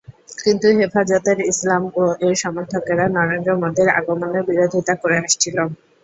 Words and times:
কিন্তু 0.37 0.67
হেফাজতে 0.77 1.31
ইসলাম 1.51 1.81
ও 1.95 2.23
এর 2.25 2.35
সমর্থকেরা 2.43 3.05
নরেন্দ্র 3.17 3.51
মোদীর 3.61 3.89
আগমনের 3.99 4.43
বিরোধীতা 4.49 4.93
করে 5.01 5.15
আসছিল। 5.23 5.57